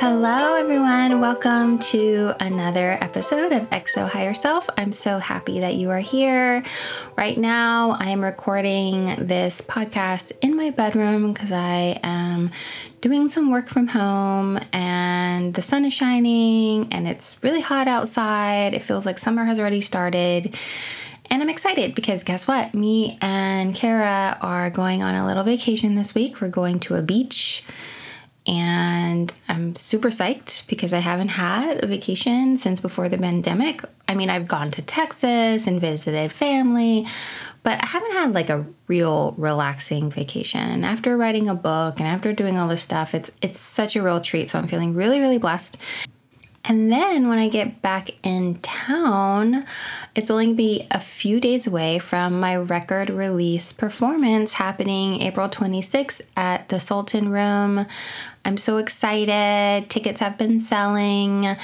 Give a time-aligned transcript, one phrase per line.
[0.00, 1.20] Hello, everyone.
[1.20, 4.66] Welcome to another episode of XO Higher Self.
[4.78, 6.64] I'm so happy that you are here.
[7.18, 12.50] Right now, I am recording this podcast in my bedroom because I am
[13.02, 18.72] doing some work from home and the sun is shining and it's really hot outside.
[18.72, 20.56] It feels like summer has already started.
[21.28, 22.72] And I'm excited because guess what?
[22.72, 26.40] Me and Kara are going on a little vacation this week.
[26.40, 27.62] We're going to a beach
[28.50, 33.84] and I'm super psyched because I haven't had a vacation since before the pandemic.
[34.08, 37.06] I mean, I've gone to Texas and visited family,
[37.62, 40.62] but I haven't had like a real relaxing vacation.
[40.62, 44.02] And after writing a book and after doing all this stuff, it's it's such a
[44.02, 44.50] real treat.
[44.50, 45.76] So I'm feeling really really blessed.
[46.64, 49.64] And then when I get back in town,
[50.14, 55.48] it's only to be a few days away from my record release performance happening April
[55.48, 57.86] 26th at the Sultan Room.
[58.44, 59.88] I'm so excited.
[59.90, 61.56] Tickets have been selling.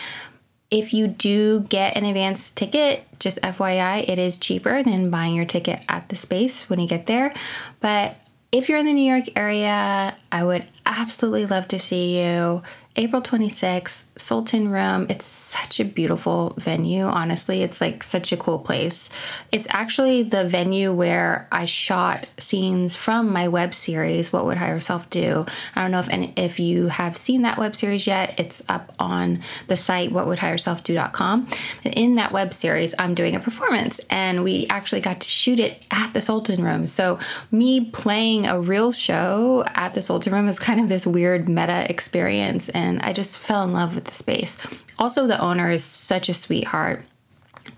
[0.71, 5.45] If you do get an advance ticket, just FYI, it is cheaper than buying your
[5.45, 7.33] ticket at the space when you get there.
[7.81, 8.17] But
[8.53, 12.63] if you're in the New York area, I would absolutely love to see you.
[12.99, 15.07] April 26th, Sultan Room.
[15.11, 17.05] It's such a beautiful venue.
[17.05, 19.11] Honestly, it's like such a cool place.
[19.53, 24.81] It's actually the venue where I shot scenes from my web series, What Would Higher
[24.81, 25.45] Self Do?
[25.75, 28.35] I don't know if any, if you have seen that web series yet.
[28.39, 31.49] It's up on the site whatwouldhigherselfdo.com.
[31.85, 35.59] And in that web series, I'm doing a performance and we actually got to shoot
[35.59, 36.87] it at the Sultan Room.
[36.87, 37.19] So
[37.51, 41.87] me playing a real show at the Sultan Room is kind of this weird meta
[41.91, 44.57] experience and and I just fell in love with the space.
[44.99, 47.05] Also, the owner is such a sweetheart.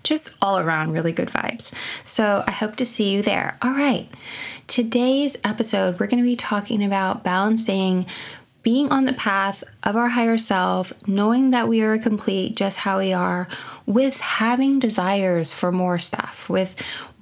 [0.03, 1.71] Just all around really good vibes.
[2.03, 3.57] So I hope to see you there.
[3.61, 4.07] All right.
[4.67, 8.05] Today's episode, we're going to be talking about balancing
[8.61, 12.99] being on the path of our higher self, knowing that we are complete just how
[12.99, 13.47] we are,
[13.85, 16.75] with having desires for more stuff, with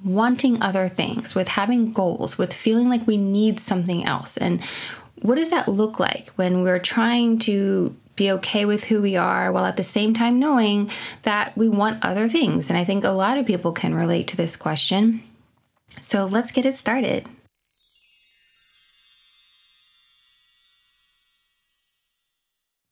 [0.04, 4.36] wanting other things, with having goals, with feeling like we need something else.
[4.36, 4.62] And
[5.22, 9.52] what does that look like when we're trying to be okay with who we are
[9.52, 10.90] while at the same time knowing
[11.24, 12.70] that we want other things?
[12.70, 15.24] And I think a lot of people can relate to this question.
[16.02, 17.28] So let's get it started.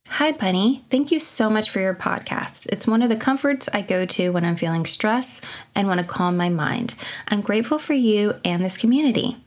[0.10, 0.86] Hi, Bunny.
[0.90, 2.68] Thank you so much for your podcast.
[2.68, 5.42] It's one of the comforts I go to when I'm feeling stress
[5.76, 6.96] and want to calm my mind.
[7.28, 9.38] I'm grateful for you and this community.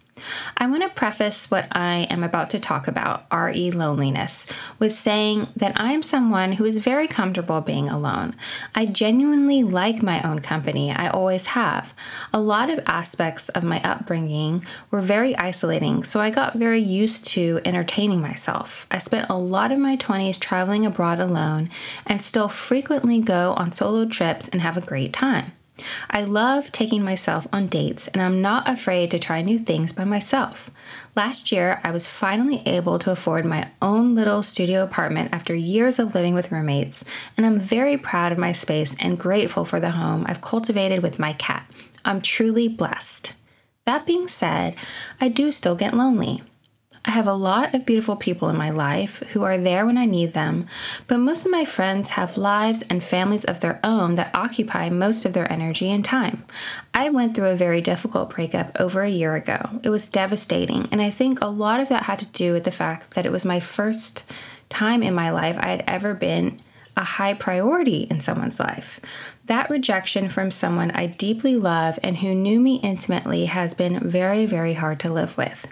[0.57, 4.47] I want to preface what I am about to talk about, RE loneliness,
[4.79, 8.35] with saying that I am someone who is very comfortable being alone.
[8.75, 11.95] I genuinely like my own company, I always have.
[12.33, 17.27] A lot of aspects of my upbringing were very isolating, so I got very used
[17.29, 18.87] to entertaining myself.
[18.91, 21.71] I spent a lot of my 20s traveling abroad alone
[22.07, 25.53] and still frequently go on solo trips and have a great time.
[26.11, 30.05] I love taking myself on dates and I'm not afraid to try new things by
[30.05, 30.71] myself.
[31.15, 35.99] Last year, I was finally able to afford my own little studio apartment after years
[35.99, 37.05] of living with roommates,
[37.37, 41.19] and I'm very proud of my space and grateful for the home I've cultivated with
[41.19, 41.69] my cat.
[42.05, 43.33] I'm truly blessed.
[43.85, 44.77] That being said,
[45.21, 46.43] I do still get lonely.
[47.09, 50.05] I have a lot of beautiful people in my life who are there when I
[50.05, 50.67] need them,
[51.07, 55.25] but most of my friends have lives and families of their own that occupy most
[55.25, 56.45] of their energy and time.
[56.93, 59.81] I went through a very difficult breakup over a year ago.
[59.83, 62.71] It was devastating, and I think a lot of that had to do with the
[62.71, 64.25] fact that it was my first
[64.69, 66.59] time in my life I had ever been
[66.95, 69.01] a high priority in someone's life.
[69.47, 74.45] That rejection from someone I deeply love and who knew me intimately has been very,
[74.45, 75.67] very hard to live with.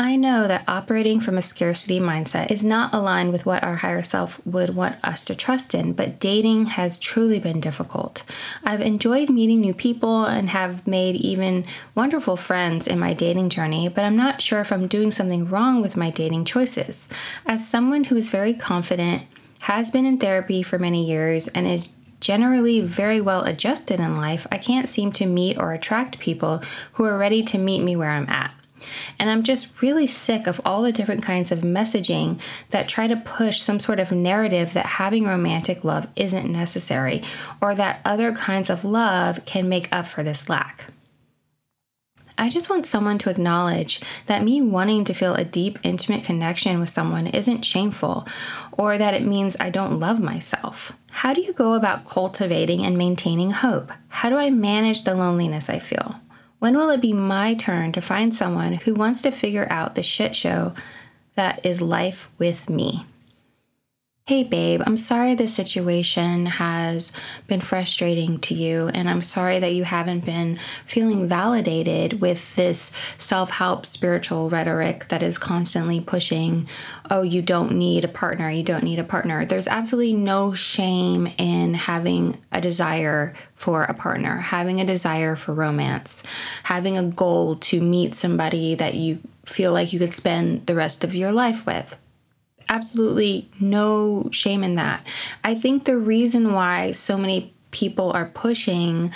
[0.00, 4.02] I know that operating from a scarcity mindset is not aligned with what our higher
[4.02, 8.22] self would want us to trust in, but dating has truly been difficult.
[8.62, 11.64] I've enjoyed meeting new people and have made even
[11.96, 15.82] wonderful friends in my dating journey, but I'm not sure if I'm doing something wrong
[15.82, 17.08] with my dating choices.
[17.44, 19.24] As someone who is very confident,
[19.62, 21.90] has been in therapy for many years, and is
[22.20, 26.62] generally very well adjusted in life, I can't seem to meet or attract people
[26.92, 28.52] who are ready to meet me where I'm at.
[29.18, 32.40] And I'm just really sick of all the different kinds of messaging
[32.70, 37.22] that try to push some sort of narrative that having romantic love isn't necessary
[37.60, 40.86] or that other kinds of love can make up for this lack.
[42.40, 46.78] I just want someone to acknowledge that me wanting to feel a deep, intimate connection
[46.78, 48.28] with someone isn't shameful
[48.70, 50.92] or that it means I don't love myself.
[51.10, 53.90] How do you go about cultivating and maintaining hope?
[54.06, 56.20] How do I manage the loneliness I feel?
[56.58, 60.02] When will it be my turn to find someone who wants to figure out the
[60.02, 60.74] shit show
[61.34, 63.06] that is life with me?
[64.28, 67.10] Hey, babe, I'm sorry this situation has
[67.46, 72.90] been frustrating to you, and I'm sorry that you haven't been feeling validated with this
[73.16, 76.68] self help spiritual rhetoric that is constantly pushing,
[77.10, 79.46] oh, you don't need a partner, you don't need a partner.
[79.46, 85.54] There's absolutely no shame in having a desire for a partner, having a desire for
[85.54, 86.22] romance,
[86.64, 91.02] having a goal to meet somebody that you feel like you could spend the rest
[91.02, 91.96] of your life with
[92.68, 95.06] absolutely no shame in that.
[95.44, 99.12] I think the reason why so many people are pushing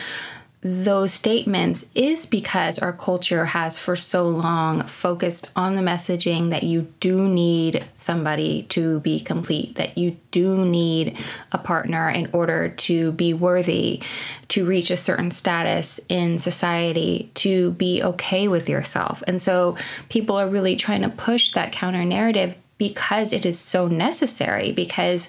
[0.64, 6.62] those statements is because our culture has for so long focused on the messaging that
[6.62, 11.18] you do need somebody to be complete, that you do need
[11.50, 14.00] a partner in order to be worthy,
[14.46, 19.20] to reach a certain status in society, to be okay with yourself.
[19.26, 19.76] And so
[20.10, 25.28] people are really trying to push that counter narrative because it is so necessary because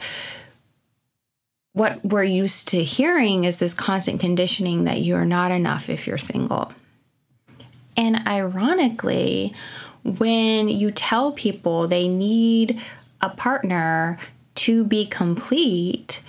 [1.73, 6.17] what we're used to hearing is this constant conditioning that you're not enough if you're
[6.17, 6.73] single.
[7.95, 9.53] And ironically,
[10.03, 12.81] when you tell people they need
[13.21, 14.17] a partner
[14.55, 16.21] to be complete,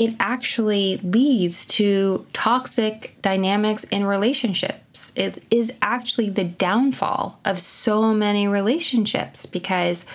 [0.00, 5.12] it actually leads to toxic dynamics in relationships.
[5.14, 10.06] It is actually the downfall of so many relationships because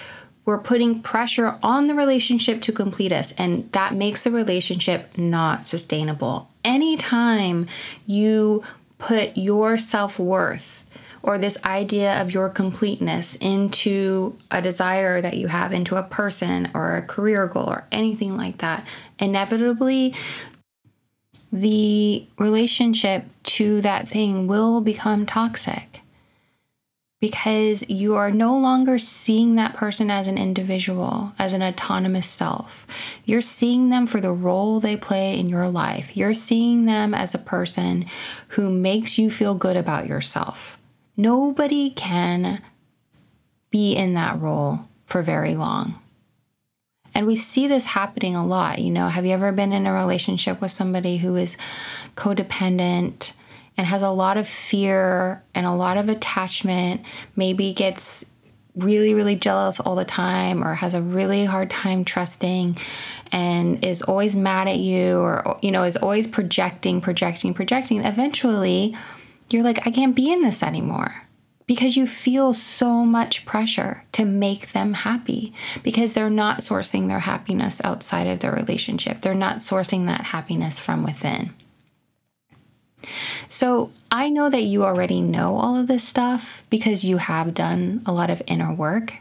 [0.43, 5.67] we're putting pressure on the relationship to complete us, and that makes the relationship not
[5.67, 6.49] sustainable.
[6.63, 7.67] Anytime
[8.07, 8.63] you
[8.97, 10.83] put your self worth
[11.25, 16.69] or this idea of your completeness into a desire that you have, into a person
[16.75, 18.85] or a career goal or anything like that,
[19.17, 20.13] inevitably
[21.51, 26.01] the relationship to that thing will become toxic
[27.19, 32.85] because you are no longer seeing that person as an individual, as an autonomous self.
[33.23, 36.15] You're seeing them for the role they play in your life.
[36.15, 38.05] You're seeing them as a person
[38.49, 40.74] who makes you feel good about yourself.
[41.17, 42.61] Nobody can
[43.69, 45.99] be in that role for very long.
[47.13, 48.79] And we see this happening a lot.
[48.79, 51.55] You know, have you ever been in a relationship with somebody who is
[52.17, 53.31] codependent
[53.77, 57.01] and has a lot of fear and a lot of attachment,
[57.35, 58.25] maybe gets
[58.75, 62.77] really, really jealous all the time or has a really hard time trusting
[63.31, 68.03] and is always mad at you or, you know, is always projecting, projecting, projecting.
[68.03, 68.95] Eventually,
[69.49, 71.23] you're like, I can't be in this anymore
[71.67, 77.19] because you feel so much pressure to make them happy because they're not sourcing their
[77.19, 79.21] happiness outside of their relationship.
[79.21, 81.53] They're not sourcing that happiness from within.
[83.47, 88.01] So I know that you already know all of this stuff because you have done
[88.05, 89.15] a lot of inner work.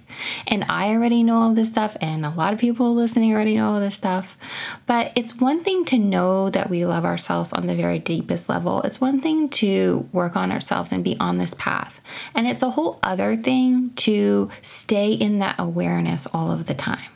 [0.47, 3.73] And I already know all this stuff, and a lot of people listening already know
[3.73, 4.39] all this stuff.
[4.87, 8.83] But it's one thing to know that we love ourselves on the very deepest level,
[8.83, 12.01] it's one thing to work on ourselves and be on this path.
[12.35, 17.11] And it's a whole other thing to stay in that awareness all of the time.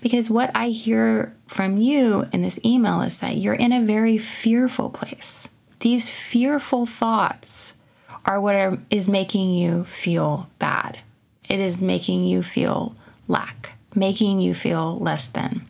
[0.00, 4.18] Because what I hear from you in this email is that you're in a very
[4.18, 5.48] fearful place.
[5.80, 7.72] These fearful thoughts
[8.24, 11.00] are what are, is making you feel bad
[11.50, 12.94] it is making you feel
[13.26, 15.68] lack, making you feel less than.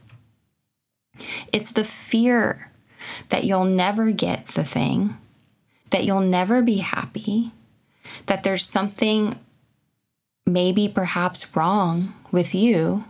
[1.53, 2.71] It's the fear
[3.31, 5.17] that you'll never get the thing,
[5.89, 7.53] that you'll never be happy,
[8.27, 9.39] that there's something
[10.47, 13.07] maybe perhaps wrong with you.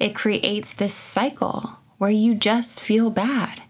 [0.00, 3.62] It creates this cycle where you just feel bad.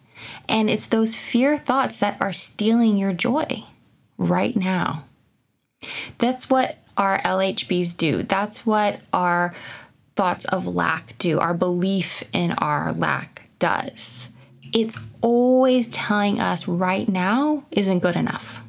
[0.51, 3.65] And it's those fear thoughts that are stealing your joy
[4.19, 5.05] right now.
[6.19, 8.25] That's what our LHBs do.
[8.25, 9.55] That's what our
[10.17, 14.27] thoughts of lack do, our belief in our lack does.
[14.73, 18.61] It's always telling us right now isn't good enough.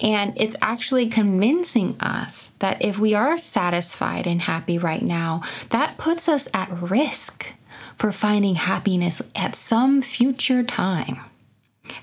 [0.00, 5.96] And it's actually convincing us that if we are satisfied and happy right now, that
[5.96, 7.52] puts us at risk
[7.98, 11.20] for finding happiness at some future time.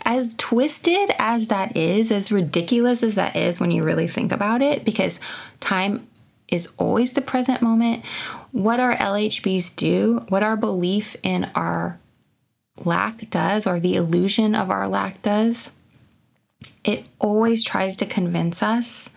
[0.04, 4.62] As twisted as that is, as ridiculous as that is when you really think about
[4.62, 5.20] it, because
[5.60, 6.08] time
[6.48, 8.06] is always the present moment,
[8.52, 12.00] what our LHBs do, what our belief in our
[12.86, 15.70] lack does, or the illusion of our lack does,
[16.84, 19.10] it always tries to convince us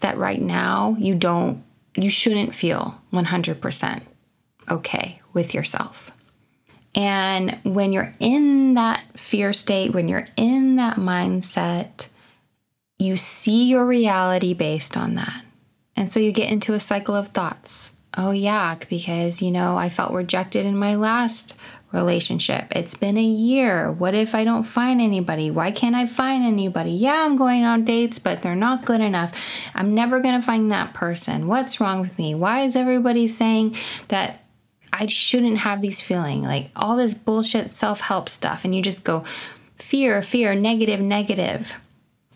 [0.00, 1.64] that right now you don't,
[1.96, 4.02] you shouldn't feel 100%
[4.68, 6.10] okay with yourself.
[6.94, 12.06] And when you're in that fear state, when you're in that mindset,
[12.98, 15.44] you see your reality based on that.
[15.94, 17.90] And so you get into a cycle of thoughts.
[18.16, 21.54] Oh, yeah, because, you know, I felt rejected in my last
[21.92, 22.66] relationship.
[22.70, 23.92] It's been a year.
[23.92, 25.50] What if I don't find anybody?
[25.50, 26.92] Why can't I find anybody?
[26.92, 29.38] Yeah, I'm going on dates, but they're not good enough.
[29.74, 31.46] I'm never going to find that person.
[31.46, 32.34] What's wrong with me?
[32.34, 33.76] Why is everybody saying
[34.08, 34.40] that
[34.92, 39.24] I shouldn't have these feeling like all this bullshit self-help stuff and you just go
[39.76, 41.74] fear, fear, negative, negative,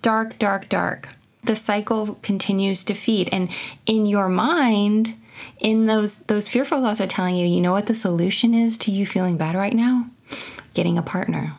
[0.02, 1.09] dark, dark, dark.
[1.45, 3.50] The cycle continues to feed and
[3.87, 5.16] in your mind
[5.59, 8.90] in those those fearful thoughts are telling you, you know what the solution is to
[8.90, 10.11] you feeling bad right now?
[10.75, 11.54] Getting a partner.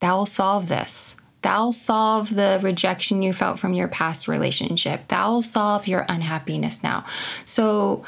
[0.00, 1.14] That will solve this.
[1.42, 5.08] That'll solve the rejection you felt from your past relationship.
[5.08, 7.04] That'll solve your unhappiness now.
[7.44, 8.04] So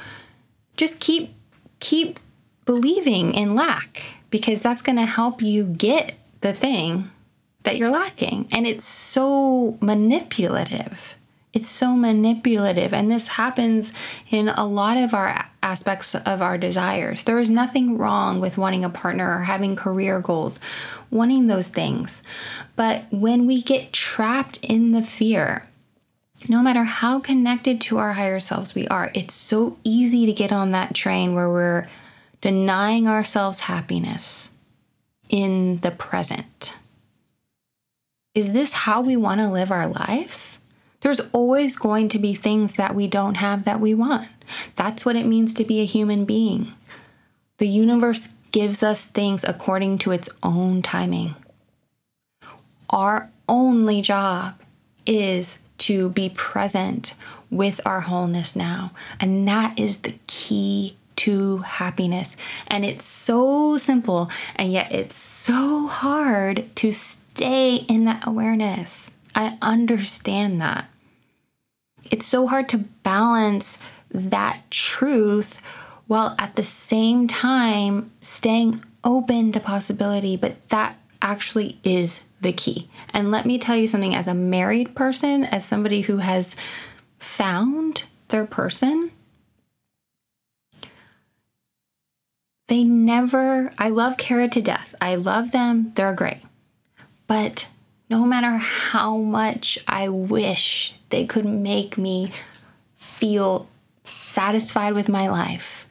[0.76, 1.35] just keep
[1.80, 2.18] keep
[2.64, 7.10] believing in lack because that's going to help you get the thing
[7.62, 8.48] that you're lacking.
[8.52, 11.14] And it's so manipulative.
[11.52, 12.92] It's so manipulative.
[12.92, 13.92] And this happens
[14.30, 17.24] in a lot of our aspects of our desires.
[17.24, 20.60] There is nothing wrong with wanting a partner or having career goals,
[21.10, 22.22] wanting those things.
[22.76, 25.66] But when we get trapped in the fear,
[26.48, 30.52] no matter how connected to our higher selves we are, it's so easy to get
[30.52, 31.88] on that train where we're
[32.40, 34.50] denying ourselves happiness
[35.28, 36.74] in the present.
[38.34, 40.58] Is this how we want to live our lives?
[41.00, 44.28] There's always going to be things that we don't have that we want.
[44.76, 46.72] That's what it means to be a human being.
[47.58, 51.34] The universe gives us things according to its own timing.
[52.90, 54.60] Our only job
[55.06, 57.14] is to be present
[57.50, 58.92] with our wholeness now.
[59.20, 62.36] And that is the key to happiness.
[62.68, 69.10] And it's so simple, and yet it's so hard to stay in that awareness.
[69.34, 70.88] I understand that.
[72.10, 73.78] It's so hard to balance
[74.10, 75.60] that truth
[76.06, 82.88] while at the same time staying open to possibility, but that actually is the key.
[83.10, 86.54] And let me tell you something as a married person, as somebody who has
[87.18, 89.10] found their person,
[92.68, 94.94] they never, I love Kara to death.
[95.00, 96.40] I love them, they're great.
[97.26, 97.66] But
[98.10, 102.32] no matter how much I wish they could make me
[102.94, 103.68] feel
[104.04, 105.86] satisfied with my life,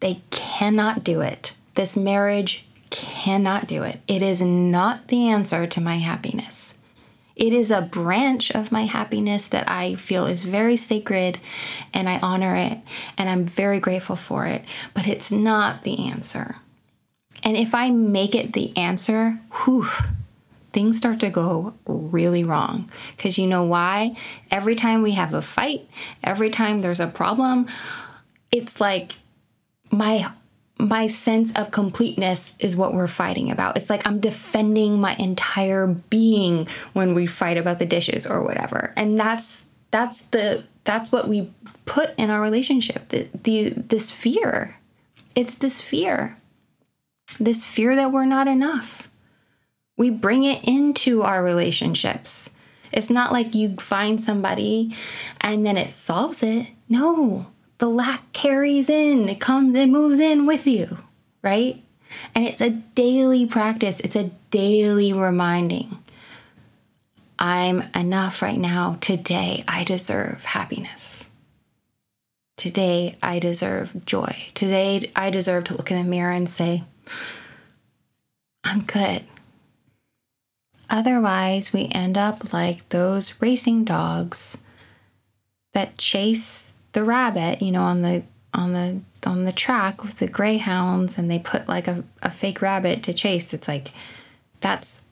[0.00, 1.52] they cannot do it.
[1.74, 2.66] This marriage
[3.24, 4.00] cannot do it.
[4.06, 6.74] It is not the answer to my happiness.
[7.34, 11.38] It is a branch of my happiness that I feel is very sacred
[11.94, 12.80] and I honor it
[13.16, 14.62] and I'm very grateful for it,
[14.92, 16.56] but it's not the answer.
[17.42, 19.88] And if I make it the answer, whew,
[20.74, 22.90] things start to go really wrong.
[23.16, 24.16] Because you know why?
[24.50, 25.88] Every time we have a fight,
[26.22, 27.68] every time there's a problem,
[28.50, 29.14] it's like
[29.90, 30.30] my
[30.78, 33.76] my sense of completeness is what we're fighting about.
[33.76, 38.92] It's like I'm defending my entire being when we fight about the dishes or whatever.
[38.96, 41.52] And that's that's the that's what we
[41.86, 43.08] put in our relationship.
[43.08, 44.76] The, the this fear.
[45.34, 46.36] It's this fear.
[47.38, 49.08] This fear that we're not enough.
[49.96, 52.50] We bring it into our relationships.
[52.92, 54.94] It's not like you find somebody
[55.40, 56.68] and then it solves it.
[56.88, 57.46] No,
[57.84, 60.96] the lack carries in, it comes, it moves in with you,
[61.42, 61.84] right?
[62.34, 65.98] And it's a daily practice, it's a daily reminding.
[67.38, 68.96] I'm enough right now.
[69.02, 71.26] Today, I deserve happiness.
[72.56, 74.34] Today, I deserve joy.
[74.54, 76.84] Today, I deserve to look in the mirror and say,
[78.64, 79.24] I'm good.
[80.88, 84.56] Otherwise, we end up like those racing dogs
[85.74, 86.63] that chase
[86.94, 88.22] the rabbit, you know, on the
[88.54, 92.62] on the on the track with the greyhounds and they put like a, a fake
[92.62, 93.52] rabbit to chase.
[93.52, 93.92] It's like
[94.60, 95.02] that's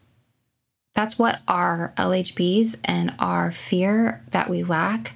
[0.95, 5.15] that's what our LHBs and our fear that we lack,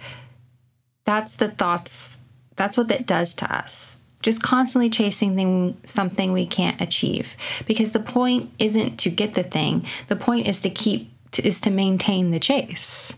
[1.04, 2.18] that's the thoughts,
[2.56, 3.99] that's what that does to us.
[4.23, 7.37] Just constantly chasing thing, something we can't achieve.
[7.66, 11.61] Because the point isn't to get the thing, the point is to keep, to, is
[11.61, 13.12] to maintain the chase.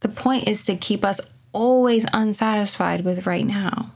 [0.00, 1.20] The point is to keep us
[1.52, 3.92] always unsatisfied with right now.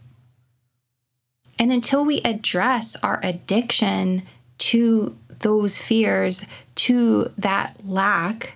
[1.58, 4.22] And until we address our addiction
[4.58, 6.44] to those fears
[6.74, 8.55] to that lack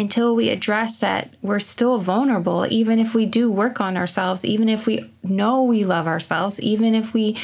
[0.00, 4.66] until we address that we're still vulnerable, even if we do work on ourselves, even
[4.66, 7.36] if we know we love ourselves, even if we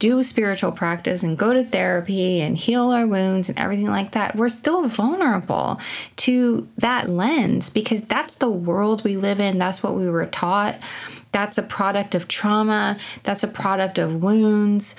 [0.00, 4.34] do spiritual practice and go to therapy and heal our wounds and everything like that,
[4.34, 5.78] we're still vulnerable
[6.16, 9.56] to that lens because that's the world we live in.
[9.56, 10.80] That's what we were taught.
[11.30, 12.98] That's a product of trauma.
[13.22, 14.96] That's a product of wounds.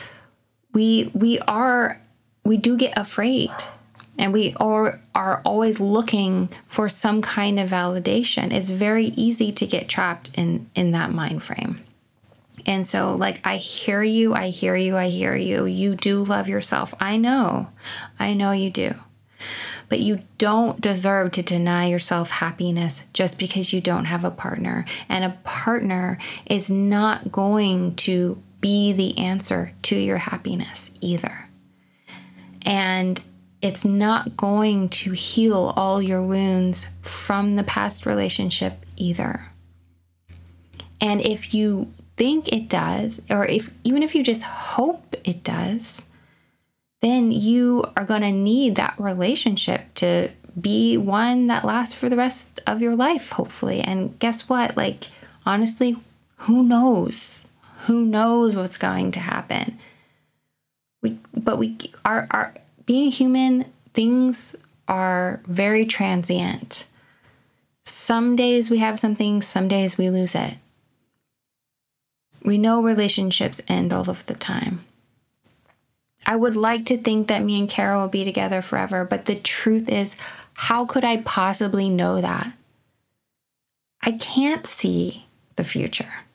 [0.71, 2.01] We we are
[2.45, 3.51] we do get afraid
[4.17, 8.51] and we are, are always looking for some kind of validation.
[8.51, 11.83] It's very easy to get trapped in in that mind frame.
[12.65, 15.65] And so like i hear you i hear you i hear you.
[15.65, 16.93] You do love yourself.
[16.99, 17.69] I know.
[18.19, 18.95] I know you do.
[19.89, 24.85] But you don't deserve to deny yourself happiness just because you don't have a partner.
[25.09, 31.49] And a partner is not going to be the answer to your happiness either.
[32.61, 33.21] And
[33.61, 39.51] it's not going to heal all your wounds from the past relationship either.
[40.99, 46.03] And if you think it does, or if even if you just hope it does,
[47.01, 52.15] then you are going to need that relationship to be one that lasts for the
[52.15, 53.81] rest of your life, hopefully.
[53.81, 54.77] And guess what?
[54.77, 55.05] Like,
[55.45, 55.97] honestly,
[56.37, 57.41] who knows?
[57.85, 59.79] Who knows what's going to happen?
[61.01, 62.53] We, but we, our, our,
[62.91, 64.53] being human, things
[64.85, 66.85] are very transient.
[67.85, 70.55] Some days we have something, some days we lose it.
[72.43, 74.83] We know relationships end all of the time.
[76.25, 79.35] I would like to think that me and Kara will be together forever, but the
[79.35, 80.17] truth is,
[80.55, 82.51] how could I possibly know that?
[84.01, 86.25] I can't see the future.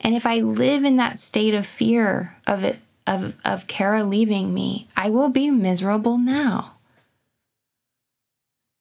[0.00, 4.52] And if I live in that state of fear of it of, of Kara leaving
[4.52, 6.72] me, I will be miserable now.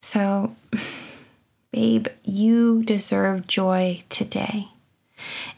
[0.01, 0.55] So,
[1.71, 4.69] babe, you deserve joy today.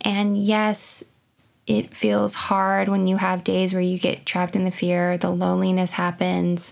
[0.01, 1.03] And yes,
[1.65, 5.29] it feels hard when you have days where you get trapped in the fear, the
[5.29, 6.71] loneliness happens,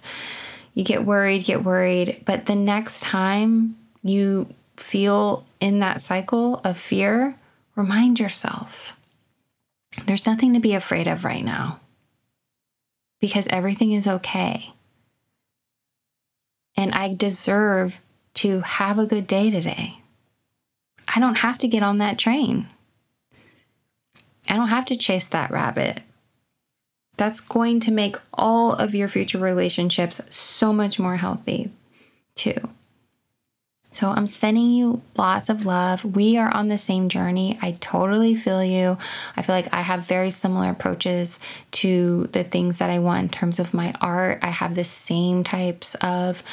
[0.74, 2.22] you get worried, get worried.
[2.26, 7.36] But the next time you feel in that cycle of fear,
[7.76, 8.94] remind yourself
[10.06, 11.80] there's nothing to be afraid of right now
[13.26, 14.72] because everything is okay.
[16.78, 18.00] And I deserve
[18.36, 20.00] to have a good day today.
[21.08, 22.68] I don't have to get on that train.
[24.48, 26.02] I don't have to chase that rabbit.
[27.18, 31.72] That's going to make all of your future relationships so much more healthy,
[32.36, 32.70] too.
[33.96, 36.04] So I'm sending you lots of love.
[36.04, 37.58] We are on the same journey.
[37.62, 38.98] I totally feel you.
[39.38, 41.40] I feel like I have very similar approaches
[41.72, 44.40] to the things that I want in terms of my art.
[44.42, 46.44] I have the same types of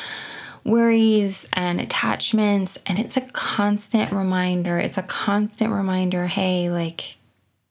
[0.63, 4.79] worries and attachments, and it's a constant reminder.
[4.79, 7.17] It's a constant reminder hey, like,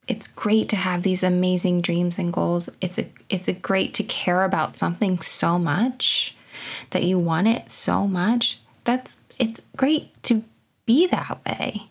[0.05, 2.67] it's great to have these amazing dreams and goals.
[2.81, 6.36] It's a it's a great to care about something so much
[6.89, 8.60] that you want it so much.
[8.84, 10.43] That's it's great to
[10.86, 11.89] be that way.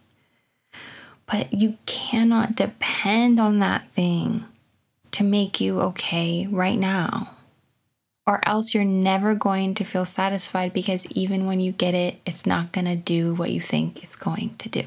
[1.26, 4.44] But you cannot depend on that thing
[5.12, 7.32] to make you okay right now.
[8.26, 12.46] Or else you're never going to feel satisfied because even when you get it, it's
[12.46, 14.84] not going to do what you think it's going to do.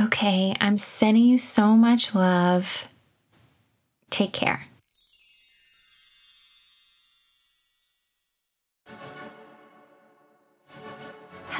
[0.00, 2.88] Okay, I'm sending you so much love.
[4.08, 4.66] Take care.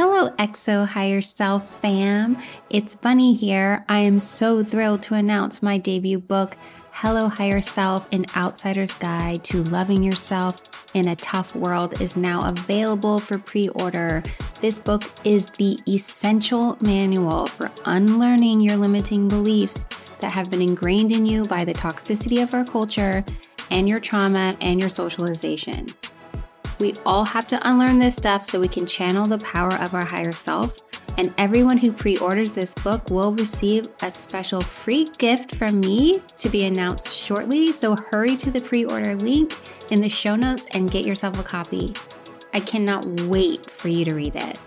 [0.02, 2.38] Hello, XO Higher Self fam.
[2.70, 3.84] It's Bunny here.
[3.86, 6.56] I am so thrilled to announce my debut book,
[6.90, 10.62] Hello Higher Self An Outsider's Guide to Loving Yourself
[10.94, 14.22] in a Tough World, is now available for pre order.
[14.62, 19.84] This book is the essential manual for unlearning your limiting beliefs
[20.20, 23.22] that have been ingrained in you by the toxicity of our culture
[23.70, 25.88] and your trauma and your socialization.
[26.80, 30.04] We all have to unlearn this stuff so we can channel the power of our
[30.04, 30.80] higher self.
[31.18, 36.22] And everyone who pre orders this book will receive a special free gift from me
[36.38, 37.72] to be announced shortly.
[37.72, 39.54] So hurry to the pre order link
[39.90, 41.92] in the show notes and get yourself a copy.
[42.54, 44.58] I cannot wait for you to read it.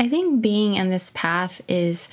[0.00, 2.08] I think being in this path is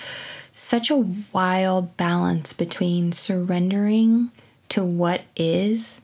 [0.51, 4.31] such a wild balance between surrendering
[4.67, 6.01] to what is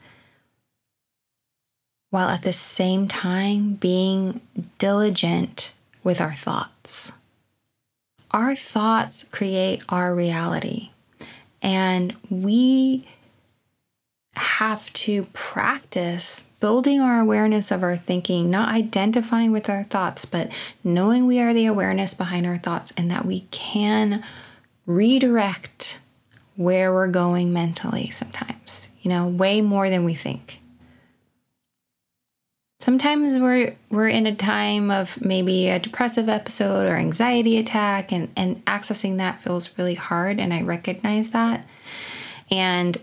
[2.08, 4.40] while at the same time being
[4.78, 7.12] diligent with our thoughts.
[8.30, 10.88] Our thoughts create our reality,
[11.60, 13.06] and we
[14.36, 20.50] have to practice building our awareness of our thinking, not identifying with our thoughts, but
[20.82, 24.24] knowing we are the awareness behind our thoughts and that we can
[24.86, 25.98] redirect
[26.56, 30.60] where we're going mentally sometimes, you know, way more than we think.
[32.80, 38.30] Sometimes we're we're in a time of maybe a depressive episode or anxiety attack and
[38.36, 41.66] and accessing that feels really hard and I recognize that.
[42.50, 42.98] And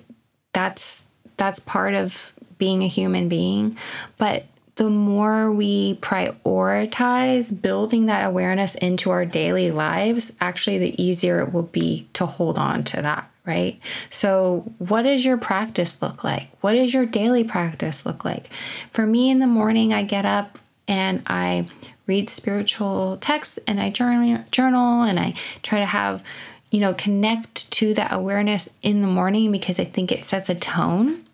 [0.54, 1.02] that's
[1.42, 3.76] that's part of being a human being.
[4.20, 11.40] But the more we prioritize building that awareness into our daily lives, actually, the easier
[11.40, 13.80] it will be to hold on to that, right?
[14.12, 16.52] So, what does your practice look like?
[16.62, 18.52] What does your daily practice look like?
[18.92, 21.68] For me, in the morning, I get up and I
[22.06, 26.22] read spiritual texts and I journal, journal and I try to have,
[26.70, 30.56] you know, connect to that awareness in the morning because I think it sets a
[30.56, 31.26] tone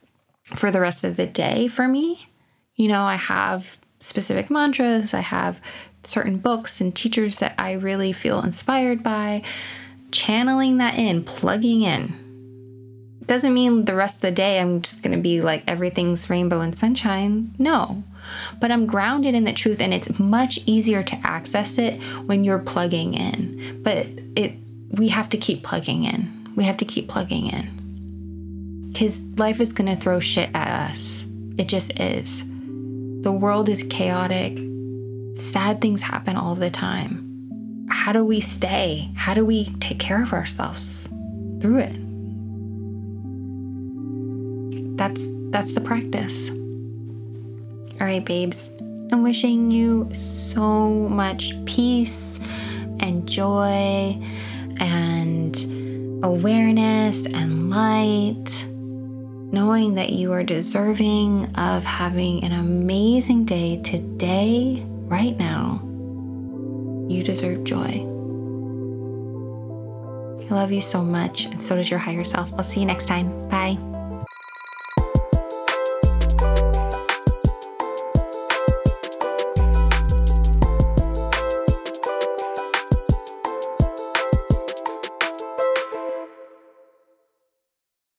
[0.55, 2.27] for the rest of the day for me.
[2.75, 5.59] You know, I have specific mantras, I have
[6.03, 9.41] certain books and teachers that I really feel inspired by.
[10.11, 12.13] Channeling that in, plugging in.
[13.25, 16.77] Doesn't mean the rest of the day I'm just gonna be like everything's rainbow and
[16.77, 17.53] sunshine.
[17.57, 18.03] No.
[18.61, 22.59] But I'm grounded in the truth and it's much easier to access it when you're
[22.59, 23.81] plugging in.
[23.83, 24.07] But
[24.37, 24.53] it
[24.91, 26.53] we have to keep plugging in.
[26.55, 27.76] We have to keep plugging in
[28.91, 31.25] because life is going to throw shit at us.
[31.57, 32.43] It just is.
[33.21, 34.57] The world is chaotic.
[35.35, 37.23] Sad things happen all the time.
[37.89, 39.09] How do we stay?
[39.15, 41.07] How do we take care of ourselves
[41.61, 41.93] through it?
[44.97, 46.49] That's that's the practice.
[46.49, 48.69] All right, babes.
[49.11, 52.39] I'm wishing you so much peace
[52.99, 54.19] and joy
[54.79, 55.55] and
[56.23, 58.65] awareness and light
[59.51, 65.81] knowing that you are deserving of having an amazing day today, right now.
[67.09, 68.05] You deserve joy.
[70.49, 72.53] I love you so much, and so does your higher self.
[72.53, 73.49] I'll see you next time.
[73.49, 73.77] Bye.